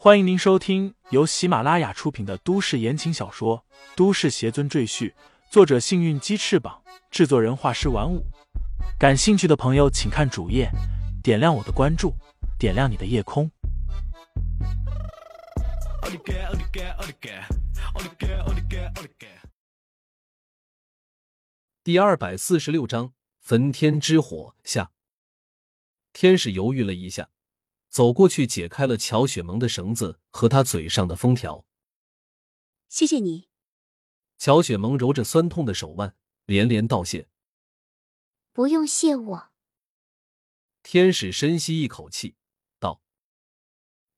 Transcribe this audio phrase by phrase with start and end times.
[0.00, 3.64] 欢迎您收听由喜马拉雅出品的都市言情小说
[3.96, 5.10] 《都市邪尊赘婿》，
[5.50, 8.24] 作者：幸运鸡翅膀，制作人：画师玩五。
[8.96, 10.70] 感兴趣的朋友，请看主页，
[11.20, 12.14] 点亮我的关注，
[12.60, 13.50] 点亮你的夜空。
[21.82, 24.92] 第二百四十六章焚天之火下。
[26.12, 27.30] 天使犹豫了一下，
[27.88, 31.64] 走过去解开了乔雪萌的绳子和她嘴上的封条。
[32.88, 33.48] 谢谢你，
[34.38, 36.16] 乔雪萌揉着酸痛的手腕，
[36.46, 37.28] 连连道谢。
[38.52, 39.50] 不用谢我。
[40.82, 42.36] 天使深吸一口气，
[42.78, 43.02] 道：“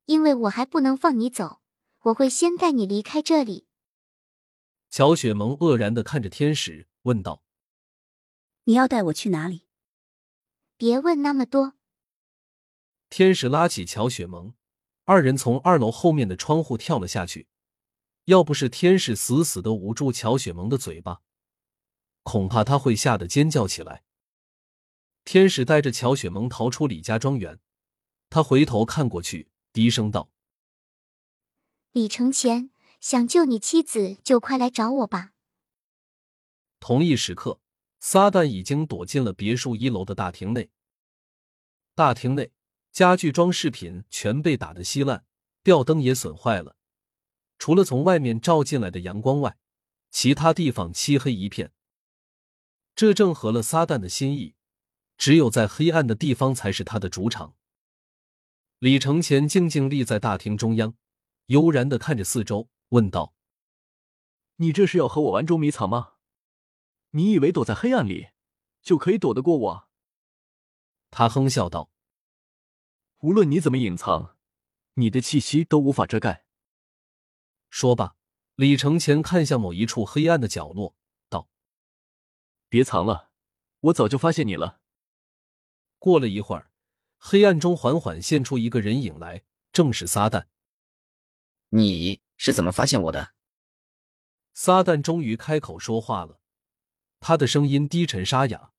[0.06, 1.60] 因为我还不能放你走，
[2.02, 3.66] 我会先带你离开这里。”
[4.88, 7.42] 乔雪萌愕然的看着天使，问道
[8.64, 9.66] ：“你要带我去哪里？”
[10.76, 11.74] 别问那么多。
[13.10, 14.54] 天使拉起乔雪萌，
[15.04, 17.48] 二人从二楼后面的窗户跳了下去。
[18.26, 21.20] 要不是天使死死的捂住乔雪萌的嘴巴，
[22.22, 24.04] 恐怕他会吓得尖叫起来。
[25.24, 27.58] 天使带着乔雪萌逃出李家庄园，
[28.28, 30.30] 他回头看过去，低声道
[31.90, 32.70] ：“李承前，
[33.00, 35.32] 想救你妻子，就快来找我吧。”
[36.78, 37.60] 同一时刻，
[37.98, 40.70] 撒旦已经躲进了别墅一楼的大厅内。
[41.96, 42.52] 大厅内。
[42.92, 45.24] 家具装饰品全被打得稀烂，
[45.62, 46.76] 吊灯也损坏了。
[47.58, 49.58] 除了从外面照进来的阳光外，
[50.10, 51.72] 其他地方漆黑一片。
[52.94, 54.54] 这正合了撒旦的心意，
[55.16, 57.54] 只有在黑暗的地方才是他的主场。
[58.78, 60.94] 李承前静静立在大厅中央，
[61.46, 63.34] 悠然的看着四周，问道
[64.56, 66.14] ：“你这是要和我玩捉迷藏吗？
[67.10, 68.28] 你以为躲在黑暗里
[68.82, 69.88] 就可以躲得过我？”
[71.10, 71.90] 他哼笑道。
[73.20, 74.38] 无论你怎么隐藏，
[74.94, 76.46] 你的气息都无法遮盖。
[77.68, 78.16] 说罢，
[78.54, 80.96] 李承前看向某一处黑暗的角落，
[81.28, 81.46] 道
[82.70, 83.28] ：“别藏了，
[83.80, 84.80] 我早就发现你了。”
[86.00, 86.70] 过了一会儿，
[87.18, 90.46] 黑暗中缓缓现出一个人影来，正是撒旦。
[91.68, 93.34] 你是怎么发现我的？
[94.54, 96.40] 撒旦终于开口说话了，
[97.20, 98.72] 他的声音低沉沙哑，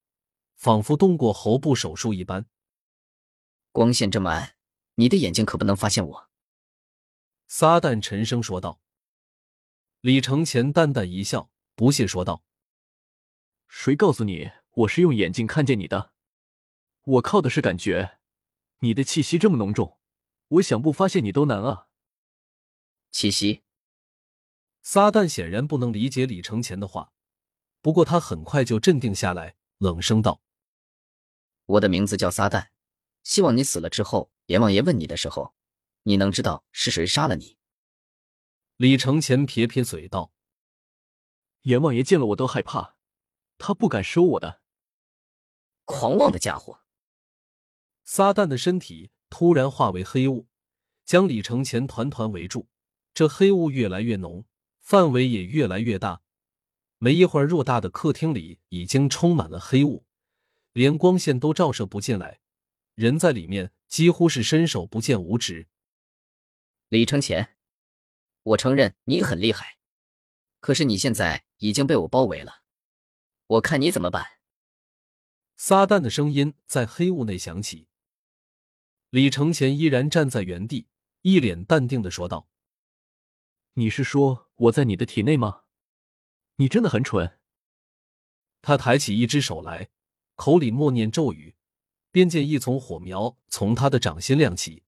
[0.55, 2.47] 仿佛动过喉部手术一般。
[3.71, 4.55] 光线这么暗，
[4.95, 6.29] 你的眼睛可不能发现我。”
[7.47, 8.81] 撒旦沉声说道。
[10.01, 12.43] 李承前淡淡一笑，不屑说道
[13.69, 16.13] ：“谁告诉你我是用眼睛看见你的？
[17.03, 18.17] 我靠的是感觉。
[18.79, 19.99] 你的气息这么浓重，
[20.47, 21.87] 我想不发现你都难啊。”
[23.11, 23.61] 气息。
[24.81, 27.13] 撒旦显然不能理解李承前的话，
[27.81, 30.41] 不过他很快就镇定下来，冷声道
[31.65, 32.69] ：“我的名字叫撒旦。”
[33.23, 35.53] 希望你死了之后，阎王爷问你的时候，
[36.03, 37.57] 你能知道是谁杀了你。
[38.77, 40.33] 李承前撇撇嘴道
[41.63, 42.95] ：“阎王爷见了我都害怕，
[43.57, 44.61] 他不敢收我的。”
[45.85, 46.79] 狂妄的家伙！
[48.03, 50.47] 撒旦的身体突然化为黑雾，
[51.05, 52.67] 将李承前团团围住。
[53.13, 54.45] 这黑雾越来越浓，
[54.79, 56.21] 范围也越来越大。
[56.97, 60.05] 没一会儿，偌大的客厅里已经充满了黑雾，
[60.73, 62.39] 连光线都照射不进来。
[63.01, 65.67] 人在里面几乎是伸手不见五指。
[66.87, 67.57] 李承前，
[68.43, 69.79] 我承认你很厉害，
[70.59, 72.61] 可是你现在已经被我包围了，
[73.47, 74.23] 我看你怎么办？
[75.57, 77.87] 撒旦的声音在黑雾内响起。
[79.09, 80.87] 李承前依然站在原地，
[81.23, 82.47] 一脸淡定的说道
[83.73, 85.63] ：“你是说我在你的体内吗？
[86.57, 87.39] 你真的很蠢。”
[88.61, 89.89] 他抬起一只手来，
[90.35, 91.55] 口里默念咒语。
[92.11, 94.83] 便见一丛火苗从他的掌心亮起，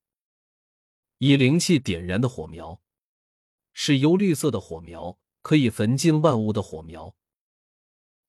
[1.19, 2.81] 以灵气点燃的火苗，
[3.71, 7.15] 是幽绿色的火苗，可以焚尽万物的火苗。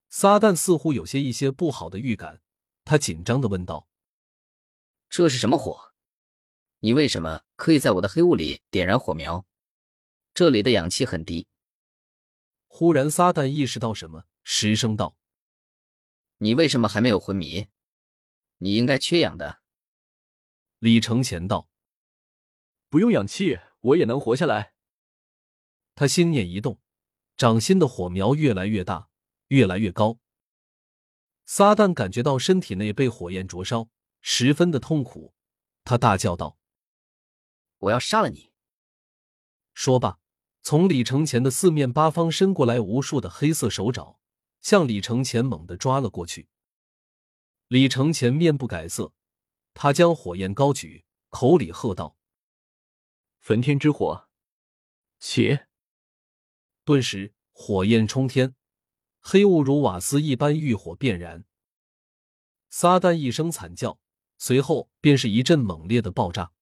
[0.09, 2.41] 撒旦似乎有些一些不好的预感，
[2.85, 3.89] 他紧张的问道
[5.11, 5.93] ：“这是什么火？
[6.79, 9.45] 你为什么可以在我的黑雾里点燃火苗？
[10.33, 11.49] 这里的氧气很低。”
[12.69, 15.17] 忽然，撒旦意识到什么，失声道
[16.39, 17.67] ：“你为什么还没有昏迷？”
[18.65, 19.61] 你应该缺氧的，
[20.79, 21.69] 李承前道
[22.89, 24.73] ：“不用氧气，我也能活下来。”
[25.95, 26.81] 他心念一动，
[27.37, 29.11] 掌心的火苗越来越大，
[29.49, 30.19] 越来越高。
[31.45, 33.91] 撒旦感觉到身体内被火焰灼烧，
[34.23, 35.35] 十分的痛苦，
[35.85, 36.57] 他大叫道
[37.81, 38.51] ：“我要杀了你！”
[39.75, 40.19] 说罢，
[40.63, 44.19] 从李承前的四面八方伸过来无数的黑色手爪，
[44.63, 46.49] 向李承前猛地抓了过去。
[47.75, 49.13] 李承前面不改色，
[49.73, 52.17] 他将火焰高举，口里喝道
[53.43, 54.29] ：“焚天之火。
[55.19, 55.59] 起
[56.85, 58.55] 顿时火焰冲天，
[59.19, 61.45] 黑雾如瓦斯一般遇火遍燃。
[62.71, 63.99] 撒旦一声惨叫，
[64.39, 66.53] 随后便是一阵猛烈的爆炸。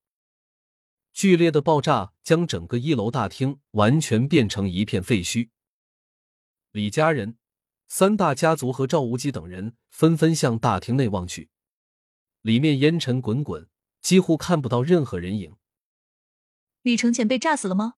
[1.13, 5.51] 剧烈的爆炸将整个一楼大厅完全变成一片废墟。
[6.71, 7.37] 李家人、
[7.95, 11.51] 三大家族和赵无极等人纷纷向大厅内望去，
[12.41, 13.69] 里面烟尘滚滚，
[14.01, 15.59] 几乎看不到任何人影。
[16.81, 17.97] 李承前被炸死了吗？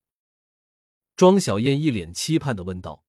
[1.15, 3.05] 庄小燕一脸期盼的问道。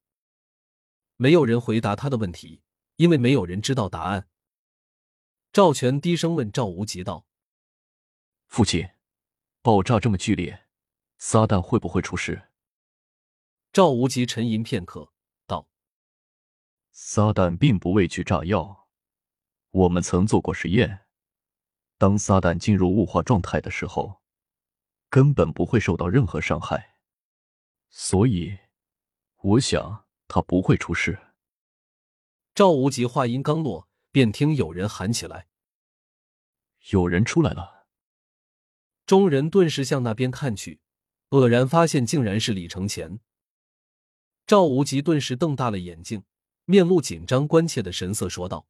[1.16, 2.62] 没有人回答他的问题，
[2.98, 4.30] 因为没有人知道答案。
[5.52, 7.26] 赵全低声问赵无极道
[8.46, 8.88] ：“父亲，
[9.64, 10.68] 爆炸这么剧烈，
[11.18, 12.52] 撒旦会不会出事？”
[13.74, 15.12] 赵无极沉吟片刻，道
[16.97, 18.88] ：“撒旦并不畏惧炸药，
[19.71, 21.07] 我们曾做过实验，
[21.97, 24.21] 当撒旦进入雾化状态的时候，
[25.09, 26.95] 根本不会受到任何伤害。”
[27.92, 28.57] 所以，
[29.42, 31.33] 我想他不会出事。
[32.53, 35.50] 赵无极话音刚落，便听有人喊起来
[36.92, 37.88] ：“有人出来了！”
[39.06, 40.80] 众人顿时向那边看去，
[41.31, 43.19] 愕然发现竟然是李承前。
[44.47, 46.24] 赵无极顿时瞪大了眼睛，
[46.66, 48.68] 面露紧张关切的神色，说道：“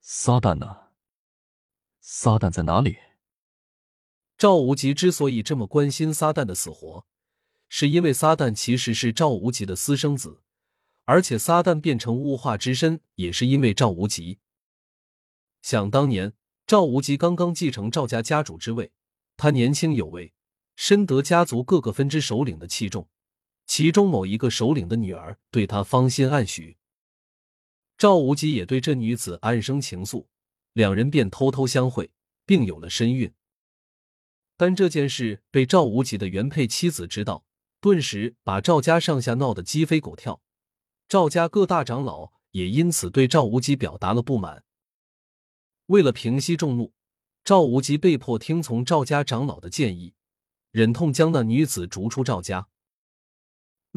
[0.00, 0.88] 撒旦呢？
[2.00, 2.98] 撒旦在哪里？”
[4.38, 7.06] 赵无极之所以这么关心撒旦的死活。
[7.70, 10.40] 是因为撒旦其实是赵无极的私生子，
[11.04, 14.38] 而且撒旦变成物化之身也是因为赵无极。
[15.60, 16.32] 想当年，
[16.66, 18.92] 赵无极刚刚继承赵家家主之位，
[19.36, 20.32] 他年轻有为，
[20.76, 23.06] 深得家族各个分支首领的器重。
[23.68, 26.78] 其中某一个首领的女儿对他芳心暗许，
[27.98, 30.26] 赵无极也对这女子暗生情愫，
[30.72, 32.10] 两人便偷偷相会，
[32.46, 33.30] 并有了身孕。
[34.56, 37.44] 但这件事被赵无极的原配妻子知道。
[37.80, 40.40] 顿时把赵家上下闹得鸡飞狗跳，
[41.06, 44.64] 赵家各大长老也因此对赵无极表达了不满。
[45.86, 46.92] 为了平息众怒，
[47.44, 50.14] 赵无极被迫听从赵家长老的建议，
[50.72, 52.66] 忍痛将那女子逐出赵家。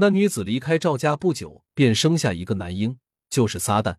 [0.02, 2.98] 那女子离开赵家不久，便生下一个男婴，
[3.30, 3.98] 就是撒旦。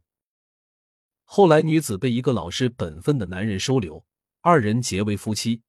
[1.23, 4.05] 后来，女子被一个老实本分的男人收留，
[4.41, 5.63] 二人结为夫妻。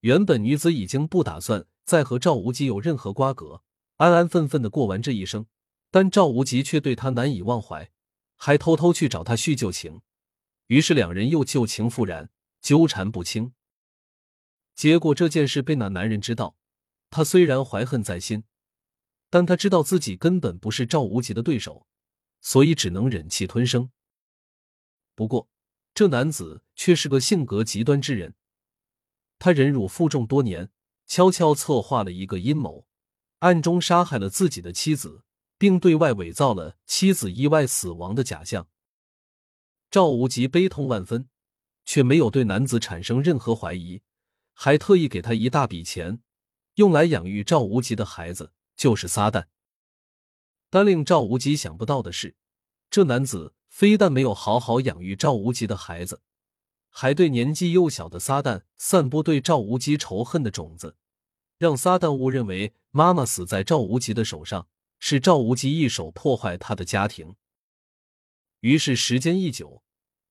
[0.00, 1.64] 原本女子已经不打算。
[1.84, 3.62] 再和赵无极有任何瓜葛，
[3.98, 5.46] 安安分分的过完这一生，
[5.92, 7.88] 但赵无极却对她难以忘怀，
[8.34, 10.00] 还偷偷去找她叙旧情，
[10.66, 12.28] 于是两人又旧情复燃，
[12.60, 13.52] 纠缠不清。
[14.74, 16.56] 结果这件事被那男人知道，
[17.08, 18.42] 他虽然怀恨在心，
[19.30, 21.86] 但他知道自己根本不是赵无极的对手，
[22.40, 23.90] 所以只能忍气吞声。
[25.14, 25.48] 不过，
[25.94, 28.34] 这男子却是个性格极端之人，
[29.38, 30.70] 他忍辱负重多年。
[31.08, 32.84] 悄悄策划了一个阴谋，
[33.38, 35.22] 暗中杀害了自己的妻子，
[35.56, 38.68] 并对外伪造了妻子意外死亡的假象。
[39.88, 41.28] 赵无极悲痛万分，
[41.84, 44.02] 却没有对男子产生任何怀疑，
[44.52, 46.20] 还特意给他一大笔钱，
[46.74, 49.46] 用来养育赵无极的孩子，就是撒旦。
[50.68, 52.36] 但令赵无极想不到的是，
[52.90, 56.20] 这男子非但没有好好养育赵无极的孩子。
[56.90, 60.96] 还对年纪幼小的撒旦散播对赵无极仇恨的种子，
[61.58, 64.66] 让撒旦误认为妈妈死在赵无极的手上，
[64.98, 67.36] 是赵无极一手破坏他的家庭。
[68.60, 69.82] 于是时间一久，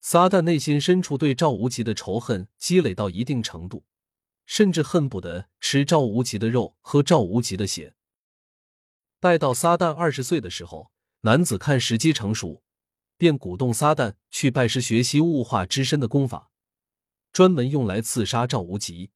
[0.01, 3.86] 撒旦内心深处对赵无极的仇恨积累到一定程度，
[4.48, 7.93] 甚至恨不得吃赵无极的肉，喝赵无极的血。
[9.25, 10.91] 待到撒旦二十岁的时候，
[11.22, 12.62] 男子看时机成熟，
[13.17, 16.51] 便鼓动撒旦去拜师学习物化之身的功法。
[17.34, 19.10] 专门用来刺杀赵无极。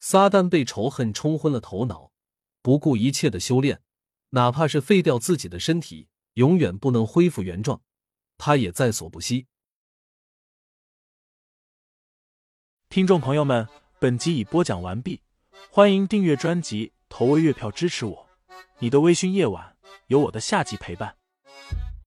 [0.00, 2.10] 撒旦被仇恨冲昏了头脑，
[2.62, 3.80] 不顾一切的修炼，
[4.30, 7.80] 哪怕是废掉自己的身体，永远不能恢复原状，
[8.38, 9.46] 他也在所不惜。
[12.88, 13.68] 听众朋友们，
[14.00, 15.22] 本集已播讲完毕，
[15.70, 18.29] 欢迎订阅专辑，投喂月票支持我。
[18.82, 21.19] 你的微醺夜晚，有我的夏季陪伴。